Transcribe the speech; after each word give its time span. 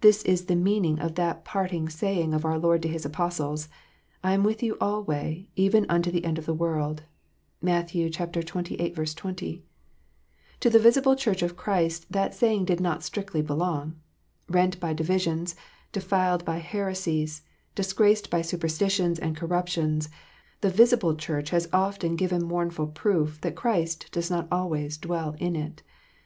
This 0.00 0.22
is 0.22 0.46
the 0.46 0.56
meaning 0.56 0.98
of 1.00 1.16
that 1.16 1.44
parting 1.44 1.90
saying 1.90 2.32
of 2.32 2.46
our 2.46 2.58
Lord 2.58 2.80
to 2.80 2.88
His 2.88 3.04
Apostles," 3.04 3.68
I 4.24 4.32
am 4.32 4.42
with 4.42 4.62
you 4.62 4.78
alway, 4.80 5.48
even 5.54 5.84
unto 5.90 6.10
the 6.10 6.24
end 6.24 6.38
of 6.38 6.46
the 6.46 6.54
world." 6.54 7.02
(Matt, 7.60 7.90
xxviii. 7.90 8.08
20.) 8.90 9.64
To 10.60 10.70
the 10.70 10.78
visible 10.78 11.14
Church 11.14 11.42
of 11.42 11.58
Christ 11.58 12.10
that 12.10 12.34
saying 12.34 12.64
did 12.64 12.80
not 12.80 13.02
strictly 13.02 13.42
belong. 13.42 13.96
Rent 14.48 14.80
by 14.80 14.94
divisions, 14.94 15.54
denied 15.92 16.42
by 16.46 16.56
heresies, 16.56 17.42
disgraced 17.74 18.30
by 18.30 18.40
superstitions 18.40 19.18
and 19.18 19.36
corruptions, 19.36 20.08
the 20.62 20.70
visible 20.70 21.14
Church 21.16 21.50
has 21.50 21.68
often 21.70 22.16
given 22.16 22.44
mournful 22.46 22.86
proof 22.86 23.38
that 23.42 23.56
Christ 23.56 24.08
does 24.10 24.30
not 24.30 24.48
always 24.50 24.96
dwell 24.96 25.36
in 25.38 25.54
it. 25.54 25.82